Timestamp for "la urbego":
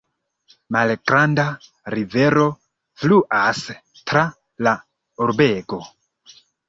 4.69-5.81